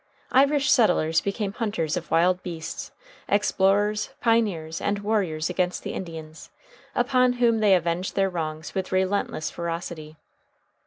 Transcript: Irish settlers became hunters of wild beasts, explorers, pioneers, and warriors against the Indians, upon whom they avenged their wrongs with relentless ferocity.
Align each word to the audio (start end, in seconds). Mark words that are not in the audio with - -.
Irish 0.31 0.71
settlers 0.71 1.21
became 1.21 1.53
hunters 1.53 1.95
of 1.95 2.09
wild 2.09 2.41
beasts, 2.41 2.91
explorers, 3.29 4.09
pioneers, 4.19 4.81
and 4.81 4.97
warriors 4.97 5.47
against 5.47 5.83
the 5.83 5.93
Indians, 5.93 6.49
upon 6.95 7.33
whom 7.33 7.59
they 7.59 7.75
avenged 7.75 8.15
their 8.15 8.27
wrongs 8.27 8.73
with 8.73 8.91
relentless 8.91 9.51
ferocity. 9.51 10.15